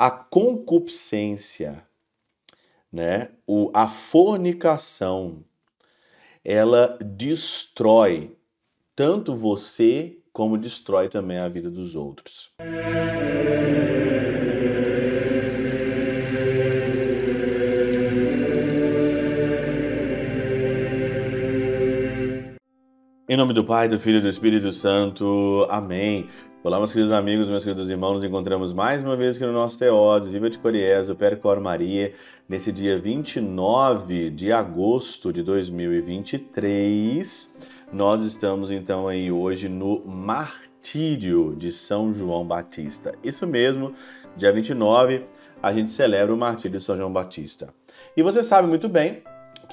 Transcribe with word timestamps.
A 0.00 0.12
concupiscência, 0.12 1.84
né? 2.92 3.32
O, 3.44 3.68
a 3.74 3.88
fornicação, 3.88 5.42
ela 6.44 6.96
destrói 7.04 8.36
tanto 8.94 9.34
você 9.34 10.16
como 10.32 10.56
destrói 10.56 11.08
também 11.08 11.38
a 11.38 11.48
vida 11.48 11.68
dos 11.68 11.96
outros. 11.96 12.52
Nome 23.48 23.54
do 23.54 23.64
Pai, 23.64 23.88
do 23.88 23.98
Filho 23.98 24.18
e 24.18 24.20
do 24.20 24.28
Espírito 24.28 24.70
Santo. 24.74 25.66
Amém. 25.70 26.28
Olá, 26.62 26.76
meus 26.76 26.92
queridos 26.92 27.14
amigos, 27.14 27.48
meus 27.48 27.64
queridos 27.64 27.88
irmãos, 27.88 28.16
nos 28.16 28.24
encontramos 28.24 28.74
mais 28.74 29.02
uma 29.02 29.16
vez 29.16 29.36
aqui 29.36 29.46
no 29.46 29.54
nosso 29.54 29.78
Teóse, 29.78 30.30
Viva 30.30 30.50
de 30.50 30.58
Coriés, 30.58 31.08
o 31.08 31.16
Percor 31.16 31.58
Maria, 31.58 32.12
nesse 32.46 32.70
dia 32.70 32.98
29 32.98 34.28
de 34.28 34.52
agosto 34.52 35.32
de 35.32 35.42
2023. 35.42 37.50
Nós 37.90 38.22
estamos 38.22 38.70
então 38.70 39.08
aí 39.08 39.32
hoje 39.32 39.66
no 39.66 40.04
Martírio 40.04 41.56
de 41.56 41.72
São 41.72 42.12
João 42.12 42.46
Batista. 42.46 43.14
Isso 43.24 43.46
mesmo, 43.46 43.94
dia 44.36 44.52
29 44.52 45.24
a 45.62 45.72
gente 45.72 45.90
celebra 45.90 46.34
o 46.34 46.36
Martírio 46.36 46.78
de 46.78 46.84
São 46.84 46.98
João 46.98 47.10
Batista. 47.10 47.72
E 48.14 48.22
você 48.22 48.42
sabe 48.42 48.68
muito 48.68 48.90
bem 48.90 49.22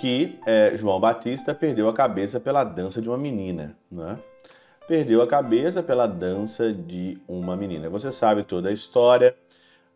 que 0.06 0.38
é, 0.46 0.78
João 0.78 1.00
Batista 1.00 1.52
perdeu 1.56 1.90
a 1.90 1.94
cabeça 1.94 2.40
pela 2.40 2.64
dança 2.64 3.02
de 3.02 3.10
uma 3.10 3.18
menina, 3.18 3.76
né? 3.92 4.20
Perdeu 4.88 5.20
a 5.20 5.26
cabeça 5.26 5.82
pela 5.82 6.06
dança 6.06 6.72
de 6.72 7.18
uma 7.28 7.56
menina. 7.56 7.90
Você 7.90 8.12
sabe 8.12 8.44
toda 8.44 8.70
a 8.70 8.72
história. 8.72 9.36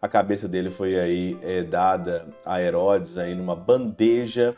A 0.01 0.07
cabeça 0.07 0.47
dele 0.47 0.71
foi 0.71 0.99
aí 0.99 1.37
é, 1.43 1.61
dada 1.61 2.25
a 2.43 2.59
Herodes 2.59 3.19
aí 3.19 3.35
numa 3.35 3.55
bandeja, 3.55 4.55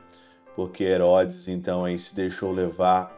porque 0.55 0.85
Herodes 0.85 1.49
então 1.49 1.83
aí 1.83 1.99
se 1.99 2.15
deixou 2.15 2.53
levar 2.53 3.11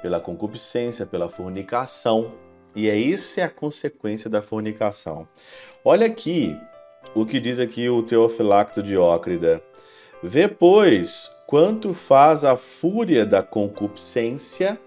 pela 0.00 0.20
concupiscência, 0.20 1.04
pela 1.04 1.28
fornicação. 1.28 2.30
E 2.72 2.88
é 2.88 3.10
essa 3.10 3.40
é 3.40 3.44
a 3.44 3.50
consequência 3.50 4.30
da 4.30 4.40
fornicação. 4.40 5.26
Olha 5.84 6.06
aqui 6.06 6.56
o 7.16 7.26
que 7.26 7.40
diz 7.40 7.58
aqui 7.58 7.90
o 7.90 8.00
Teofilacto 8.04 8.80
Diócrida. 8.80 9.60
Vê, 10.22 10.46
pois, 10.46 11.30
quanto 11.50 11.92
faz 11.92 12.44
a 12.44 12.56
fúria 12.56 13.26
da 13.26 13.42
concupiscência, 13.42 14.80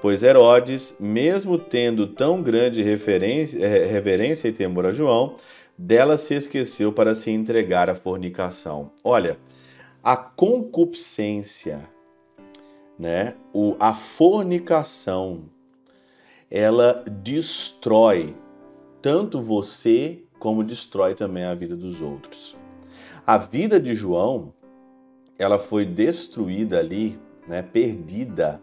pois 0.00 0.22
Herodes, 0.22 0.96
mesmo 0.98 1.58
tendo 1.58 2.06
tão 2.06 2.42
grande 2.42 2.80
eh, 2.80 3.84
reverência 3.84 4.48
e 4.48 4.52
temor 4.52 4.86
a 4.86 4.92
João, 4.92 5.34
dela 5.76 6.16
se 6.16 6.32
esqueceu 6.32 6.94
para 6.94 7.14
se 7.14 7.30
entregar 7.30 7.90
à 7.90 7.94
fornicação. 7.94 8.90
Olha, 9.04 9.36
a 10.02 10.16
concupiscência, 10.16 11.90
né, 12.98 13.34
o, 13.52 13.76
a 13.78 13.92
fornicação, 13.92 15.44
ela 16.50 17.04
destrói 17.22 18.34
tanto 19.02 19.42
você 19.42 20.22
como 20.38 20.64
destrói 20.64 21.14
também 21.14 21.44
a 21.44 21.54
vida 21.54 21.76
dos 21.76 22.00
outros. 22.00 22.56
A 23.26 23.36
vida 23.36 23.78
de 23.78 23.92
João 23.92 24.54
ela 25.38 25.58
foi 25.58 25.84
destruída 25.84 26.78
ali, 26.78 27.18
né, 27.46 27.62
perdida, 27.62 28.60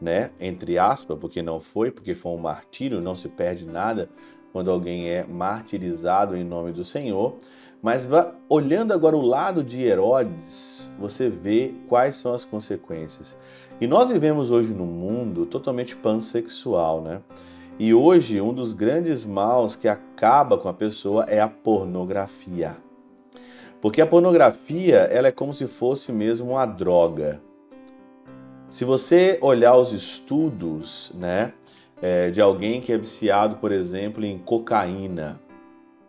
né, 0.00 0.30
entre 0.40 0.78
aspas, 0.78 1.18
porque 1.18 1.42
não 1.42 1.60
foi, 1.60 1.90
porque 1.90 2.14
foi 2.14 2.32
um 2.32 2.38
martírio, 2.38 3.00
não 3.00 3.14
se 3.14 3.28
perde 3.28 3.66
nada 3.66 4.08
quando 4.52 4.70
alguém 4.70 5.08
é 5.08 5.24
martirizado 5.24 6.36
em 6.36 6.44
nome 6.44 6.72
do 6.72 6.84
Senhor. 6.84 7.36
Mas 7.80 8.06
olhando 8.48 8.92
agora 8.92 9.16
o 9.16 9.22
lado 9.22 9.64
de 9.64 9.82
Herodes, 9.82 10.92
você 10.98 11.28
vê 11.28 11.74
quais 11.88 12.16
são 12.16 12.32
as 12.32 12.44
consequências. 12.44 13.36
E 13.80 13.88
nós 13.88 14.10
vivemos 14.10 14.52
hoje 14.52 14.72
num 14.72 14.86
mundo 14.86 15.46
totalmente 15.46 15.96
pansexual, 15.96 17.00
né? 17.00 17.20
E 17.78 17.92
hoje 17.92 18.40
um 18.40 18.54
dos 18.54 18.74
grandes 18.74 19.24
maus 19.24 19.74
que 19.74 19.88
acaba 19.88 20.56
com 20.56 20.68
a 20.68 20.74
pessoa 20.74 21.24
é 21.24 21.40
a 21.40 21.48
pornografia. 21.48 22.76
Porque 23.82 24.00
a 24.00 24.06
pornografia, 24.06 24.98
ela 25.10 25.26
é 25.26 25.32
como 25.32 25.52
se 25.52 25.66
fosse 25.66 26.12
mesmo 26.12 26.52
uma 26.52 26.64
droga. 26.64 27.42
Se 28.70 28.84
você 28.84 29.40
olhar 29.42 29.76
os 29.76 29.92
estudos, 29.92 31.10
né, 31.16 31.52
é, 32.00 32.30
de 32.30 32.40
alguém 32.40 32.80
que 32.80 32.92
é 32.92 32.96
viciado, 32.96 33.56
por 33.56 33.72
exemplo, 33.72 34.24
em 34.24 34.38
cocaína, 34.38 35.42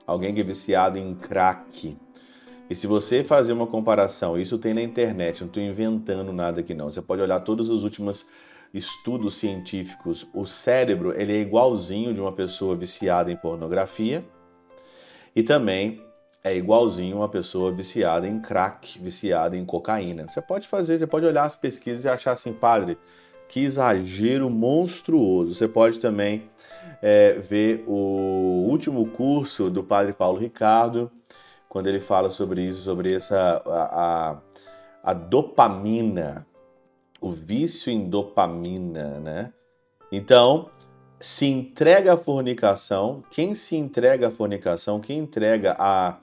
alguém 0.05 0.35
que 0.35 0.41
é 0.41 0.43
viciado 0.43 0.99
em 0.99 1.15
crack, 1.15 1.97
e 2.69 2.75
se 2.75 2.85
você 2.85 3.23
fazer 3.23 3.53
uma 3.53 3.65
comparação, 3.65 4.39
isso 4.39 4.59
tem 4.59 4.75
na 4.75 4.81
internet, 4.83 5.41
não 5.41 5.47
estou 5.47 5.61
inventando 5.61 6.31
nada 6.31 6.61
aqui 6.61 6.75
não. 6.75 6.91
Você 6.91 7.01
pode 7.01 7.23
olhar 7.23 7.39
todos 7.39 7.71
os 7.71 7.83
últimos 7.83 8.27
estudos 8.71 9.35
científicos. 9.35 10.27
O 10.31 10.45
cérebro 10.45 11.11
ele 11.19 11.33
é 11.33 11.39
igualzinho 11.39 12.13
de 12.13 12.21
uma 12.21 12.31
pessoa 12.31 12.75
viciada 12.75 13.31
em 13.31 13.35
pornografia 13.35 14.23
e 15.35 15.41
também 15.41 16.01
é 16.43 16.55
igualzinho 16.55 17.17
uma 17.17 17.29
pessoa 17.29 17.71
viciada 17.71 18.27
em 18.27 18.39
crack, 18.39 18.99
viciada 18.99 19.55
em 19.55 19.63
cocaína. 19.63 20.27
Você 20.29 20.41
pode 20.41 20.67
fazer, 20.67 20.97
você 20.97 21.07
pode 21.07 21.25
olhar 21.25 21.45
as 21.45 21.55
pesquisas 21.55 22.03
e 22.03 22.09
achar 22.09 22.33
assim, 22.33 22.51
padre, 22.51 22.97
que 23.47 23.61
exagero 23.61 24.49
monstruoso. 24.49 25.53
Você 25.53 25.67
pode 25.67 25.99
também 25.99 26.49
é, 27.01 27.33
ver 27.33 27.85
o 27.87 28.65
último 28.67 29.07
curso 29.11 29.69
do 29.69 29.83
padre 29.83 30.11
Paulo 30.11 30.37
Ricardo, 30.37 31.09
quando 31.69 31.87
ele 31.87 32.01
fala 32.01 32.29
sobre 32.29 32.61
isso, 32.61 32.81
sobre 32.81 33.15
essa 33.15 33.61
a, 33.65 34.31
a, 34.31 35.11
a 35.11 35.13
dopamina, 35.13 36.45
o 37.21 37.29
vício 37.29 37.91
em 37.91 38.09
dopamina, 38.09 39.19
né? 39.21 39.53
Então, 40.11 40.69
se 41.23 41.45
entrega 41.45 42.15
à 42.15 42.17
fornicação, 42.17 43.23
quem 43.31 43.55
se 43.55 43.77
entrega 43.77 44.27
à 44.27 44.31
fornicação, 44.31 44.99
quem 44.99 45.19
entrega 45.19 45.73
a, 45.79 46.17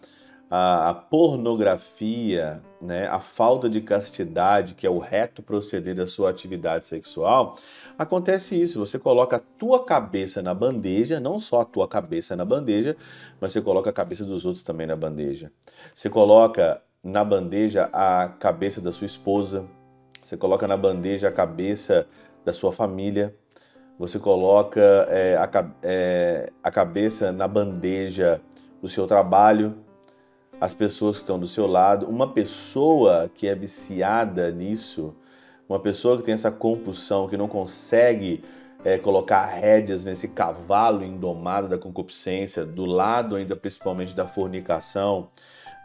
a, 0.51 0.91
a, 0.91 0.95
pornografia, 0.95 2.63
né, 2.83 3.09
a 3.09 3.19
falta 3.19 3.67
de 3.67 3.81
castidade, 3.81 4.75
que 4.75 4.87
é 4.87 4.91
o 4.91 4.99
reto 4.99 5.43
proceder 5.43 5.95
da 5.95 6.07
sua 6.07 6.29
atividade 6.29 6.85
sexual, 6.85 7.57
acontece 7.99 8.61
isso. 8.61 8.79
Você 8.79 8.99
coloca 8.99 9.37
a 9.37 9.43
tua 9.59 9.87
cabeça 9.87 10.43
na 10.43 10.53
bandeja, 10.53 11.19
não 11.19 11.41
só 11.41 11.63
a 11.63 11.65
tua 11.65 11.89
cabeça 11.89 12.37
na 12.37 12.45
bandeja, 12.45 12.95
mas 13.41 13.55
você 13.55 13.63
coloca 13.63 13.89
a 13.89 13.95
cabeça 13.95 14.23
dos 14.23 14.45
outros 14.45 14.63
também 14.63 14.87
na 14.87 14.97
bandeja. 14.97 15.51
Você 15.95 16.11
coloca 16.11 16.83
na 17.03 17.25
bandeja 17.25 17.89
a 17.91 18.29
cabeça 18.29 18.83
da 18.83 18.93
sua 18.93 19.07
esposa, 19.07 19.65
você 20.23 20.37
coloca 20.37 20.69
na 20.69 20.77
bandeja 20.77 21.29
a 21.29 21.33
cabeça 21.33 22.07
da 22.45 22.53
sua 22.53 22.71
família, 22.71 23.35
você 24.01 24.19
coloca 24.19 24.81
é, 25.11 25.37
a, 25.37 25.71
é, 25.83 26.51
a 26.63 26.71
cabeça 26.71 27.33
na 27.33 27.47
bandeja 27.47 28.41
do 28.81 28.89
seu 28.89 29.07
trabalho, 29.07 29.77
as 30.59 30.73
pessoas 30.73 31.17
que 31.17 31.23
estão 31.25 31.39
do 31.39 31.47
seu 31.47 31.67
lado. 31.67 32.07
Uma 32.07 32.33
pessoa 32.33 33.31
que 33.35 33.47
é 33.47 33.55
viciada 33.55 34.51
nisso, 34.51 35.15
uma 35.69 35.79
pessoa 35.79 36.17
que 36.17 36.23
tem 36.23 36.33
essa 36.33 36.51
compulsão, 36.51 37.29
que 37.29 37.37
não 37.37 37.47
consegue 37.47 38.43
é, 38.83 38.97
colocar 38.97 39.45
rédeas 39.45 40.07
nesse 40.07 40.29
cavalo 40.29 41.05
indomado 41.05 41.69
da 41.69 41.77
concupiscência, 41.77 42.65
do 42.65 42.87
lado 42.87 43.37
ainda 43.37 43.55
principalmente 43.55 44.15
da 44.15 44.27
fornicação, 44.27 45.29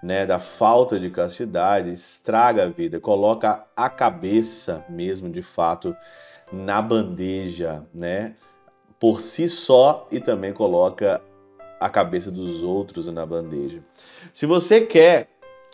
né, 0.02 0.26
da 0.26 0.40
falta 0.40 0.98
de 0.98 1.10
castidade, 1.10 1.92
estraga 1.92 2.64
a 2.64 2.70
vida, 2.70 2.98
coloca 2.98 3.66
a 3.76 3.90
cabeça 3.90 4.86
mesmo 4.88 5.30
de 5.30 5.42
fato 5.42 5.94
na 6.52 6.82
bandeja, 6.82 7.86
né? 7.94 8.36
Por 9.00 9.22
si 9.22 9.50
só 9.50 10.08
e 10.12 10.20
também 10.20 10.54
coloca 10.54 11.22
a 11.80 11.90
cabeça 11.90 12.32
dos 12.32 12.64
outros 12.64 13.08
na 13.08 13.26
bandeja. 13.26 13.84
Se 14.34 14.46
você 14.46 14.82
quer 14.82 15.30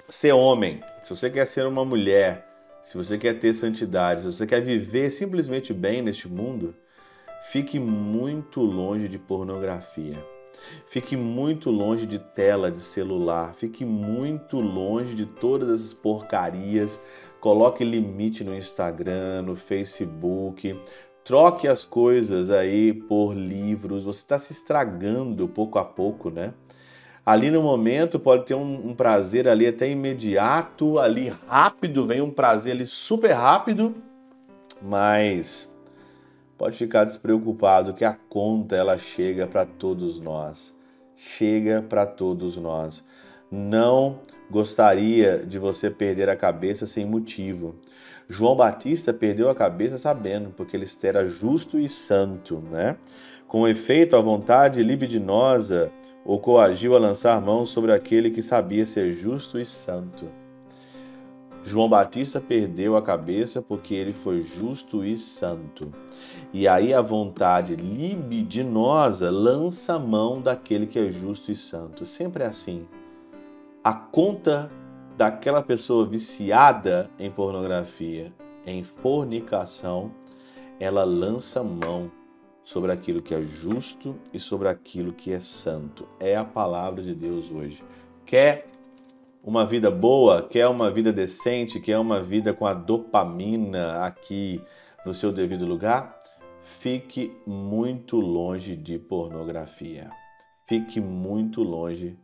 ser 0.09 0.33
homem, 0.33 0.81
se 1.03 1.09
você 1.09 1.29
quer 1.29 1.45
ser 1.45 1.65
uma 1.65 1.85
mulher, 1.85 2.47
se 2.83 2.97
você 2.97 3.17
quer 3.17 3.39
ter 3.39 3.53
santidade, 3.53 4.21
se 4.21 4.31
você 4.31 4.45
quer 4.45 4.61
viver 4.61 5.09
simplesmente 5.11 5.73
bem 5.73 6.01
neste 6.01 6.27
mundo, 6.27 6.75
fique 7.43 7.79
muito 7.79 8.61
longe 8.61 9.07
de 9.07 9.19
pornografia. 9.19 10.17
Fique 10.85 11.15
muito 11.15 11.71
longe 11.71 12.05
de 12.05 12.19
tela 12.19 12.69
de 12.69 12.81
celular, 12.81 13.55
fique 13.55 13.83
muito 13.83 14.59
longe 14.59 15.15
de 15.15 15.25
todas 15.25 15.69
essas 15.69 15.93
porcarias 15.93 17.01
coloque 17.41 17.83
limite 17.83 18.43
no 18.43 18.55
Instagram, 18.55 19.41
no 19.41 19.55
Facebook, 19.55 20.79
troque 21.25 21.67
as 21.67 21.83
coisas 21.83 22.51
aí 22.51 22.93
por 22.93 23.33
livros, 23.33 24.05
você 24.05 24.19
está 24.19 24.37
se 24.39 24.53
estragando 24.53 25.47
pouco 25.47 25.79
a 25.79 25.83
pouco, 25.83 26.29
né? 26.29 26.53
Ali 27.25 27.51
no 27.51 27.61
momento 27.61 28.19
pode 28.19 28.45
ter 28.45 28.55
um, 28.55 28.89
um, 28.89 28.95
prazer 28.95 29.47
ali 29.47 29.67
até 29.67 29.89
imediato, 29.89 30.97
ali 30.99 31.29
rápido, 31.47 32.05
vem 32.05 32.21
um 32.21 32.31
prazer 32.31 32.73
ali 32.73 32.85
super 32.87 33.31
rápido, 33.33 33.93
mas 34.81 35.75
pode 36.57 36.77
ficar 36.77 37.05
despreocupado 37.05 37.93
que 37.93 38.05
a 38.05 38.13
conta 38.13 38.75
ela 38.75 38.97
chega 38.97 39.47
para 39.47 39.65
todos 39.65 40.19
nós. 40.19 40.75
chega 41.15 41.83
para 41.87 42.05
todos 42.05 42.57
nós. 42.57 43.03
Não 43.51 44.19
gostaria 44.51 45.37
de 45.37 45.57
você 45.57 45.89
perder 45.89 46.29
a 46.29 46.35
cabeça 46.35 46.85
sem 46.85 47.05
motivo. 47.05 47.75
João 48.27 48.55
Batista 48.55 49.13
perdeu 49.13 49.49
a 49.49 49.55
cabeça 49.55 49.97
sabendo, 49.97 50.51
porque 50.51 50.75
ele 50.75 50.85
era 51.03 51.25
justo 51.25 51.79
e 51.79 51.87
santo, 51.87 52.61
né? 52.69 52.97
Com 53.47 53.67
efeito, 53.67 54.15
a 54.15 54.21
vontade 54.21 54.83
libidinosa 54.83 55.91
o 56.23 56.37
coagiu 56.37 56.95
a 56.95 56.99
lançar 56.99 57.41
mão 57.41 57.65
sobre 57.65 57.91
aquele 57.91 58.29
que 58.29 58.43
sabia 58.43 58.85
ser 58.85 59.11
justo 59.13 59.59
e 59.59 59.65
santo. 59.65 60.29
João 61.63 61.87
Batista 61.87 62.41
perdeu 62.41 62.95
a 62.95 63.01
cabeça 63.01 63.61
porque 63.61 63.93
ele 63.93 64.13
foi 64.13 64.41
justo 64.41 65.05
e 65.05 65.17
santo. 65.17 65.91
E 66.51 66.67
aí 66.67 66.93
a 66.93 67.01
vontade 67.01 67.75
libidinosa 67.75 69.29
lança 69.29 69.97
mão 69.99 70.41
daquele 70.41 70.87
que 70.87 70.99
é 70.99 71.11
justo 71.11 71.51
e 71.51 71.55
santo. 71.55 72.05
Sempre 72.05 72.43
assim. 72.43 72.85
A 73.83 73.93
conta 73.93 74.71
daquela 75.17 75.63
pessoa 75.63 76.05
viciada 76.05 77.09
em 77.17 77.31
pornografia, 77.31 78.31
em 78.63 78.83
fornicação, 78.83 80.11
ela 80.79 81.03
lança 81.03 81.63
mão 81.63 82.11
sobre 82.63 82.91
aquilo 82.91 83.23
que 83.23 83.33
é 83.33 83.41
justo 83.41 84.19
e 84.31 84.37
sobre 84.37 84.67
aquilo 84.67 85.11
que 85.13 85.33
é 85.33 85.39
santo. 85.39 86.07
É 86.19 86.35
a 86.35 86.45
palavra 86.45 87.01
de 87.01 87.15
Deus 87.15 87.49
hoje. 87.49 87.83
Quer 88.23 88.67
uma 89.43 89.65
vida 89.65 89.89
boa, 89.89 90.43
quer 90.43 90.67
uma 90.67 90.91
vida 90.91 91.11
decente, 91.11 91.79
quer 91.79 91.97
uma 91.97 92.21
vida 92.21 92.53
com 92.53 92.67
a 92.67 92.75
dopamina 92.75 94.05
aqui 94.05 94.61
no 95.03 95.11
seu 95.11 95.31
devido 95.31 95.65
lugar? 95.65 96.19
Fique 96.61 97.35
muito 97.47 98.17
longe 98.17 98.75
de 98.75 98.99
pornografia. 98.99 100.11
Fique 100.67 101.01
muito 101.01 101.63
longe 101.63 102.15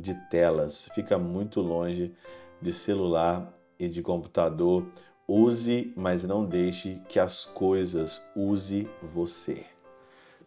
de 0.00 0.14
telas. 0.30 0.88
Fica 0.94 1.18
muito 1.18 1.60
longe 1.60 2.12
de 2.60 2.72
celular 2.72 3.52
e 3.78 3.88
de 3.88 4.02
computador. 4.02 4.86
Use, 5.28 5.92
mas 5.96 6.24
não 6.24 6.44
deixe 6.44 7.00
que 7.08 7.18
as 7.18 7.44
coisas 7.44 8.20
use 8.34 8.88
você. 9.14 9.64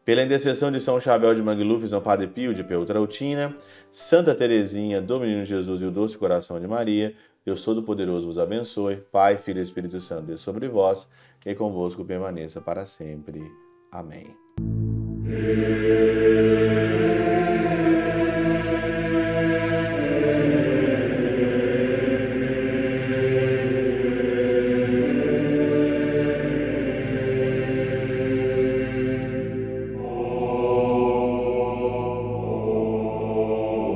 Pela 0.04 0.22
intercessão 0.22 0.70
de 0.70 0.82
São 0.82 1.00
Chabel 1.00 1.34
de 1.34 1.42
Mangluf, 1.42 1.88
São 1.88 2.02
Padre 2.02 2.28
Pio 2.28 2.54
de 2.54 2.62
Peutrautina, 2.64 3.56
Santa 3.90 4.36
Teresinha 4.36 5.02
do 5.02 5.18
Menino 5.22 5.46
Jesus 5.46 5.82
e 5.82 5.86
o 5.86 5.92
Doce 5.92 6.18
Coração 6.18 6.60
de 6.60 6.68
Maria, 6.68 7.16
Deus 7.46 7.64
Todo-Poderoso 7.64 8.28
vos 8.28 8.38
abençoe, 8.38 8.98
Pai, 9.12 9.38
Filho 9.38 9.60
e 9.60 9.64
Espírito 9.64 10.02
Santo, 10.02 10.28
Deus 10.28 10.42
sobre 10.42 10.68
vós, 10.68 11.08
e 11.46 11.56
convosco 11.56 12.04
permaneça 12.04 12.60
para 12.60 12.86
sempre. 12.86 13.42
Amém. 13.92 14.36